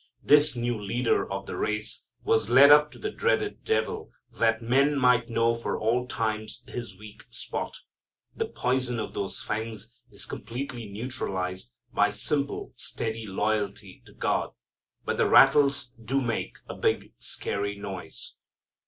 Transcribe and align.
This 0.23 0.55
new 0.55 0.81
Leader 0.81 1.31
of 1.31 1.45
the 1.45 1.55
race 1.55 2.05
was 2.23 2.49
led 2.49 2.71
up 2.71 2.89
to 2.89 2.97
the 2.97 3.11
dreaded 3.11 3.63
devil 3.63 4.09
that 4.31 4.59
men 4.59 4.97
might 4.97 5.29
know 5.29 5.53
for 5.53 5.79
all 5.79 6.07
time 6.07 6.47
his 6.67 6.97
weak 6.97 7.21
spot. 7.29 7.77
The 8.35 8.47
poison 8.47 8.99
of 8.99 9.13
those 9.13 9.39
fangs 9.43 9.93
is 10.09 10.25
completely 10.25 10.87
neutralized 10.89 11.71
by 11.93 12.09
simple, 12.09 12.73
steady 12.77 13.27
loyalty 13.27 14.01
to 14.07 14.13
God. 14.13 14.49
But 15.05 15.17
the 15.17 15.29
rattles 15.29 15.93
do 16.03 16.19
make 16.19 16.57
a 16.67 16.73
big 16.73 17.13
scary 17.19 17.75
noise. 17.77 18.37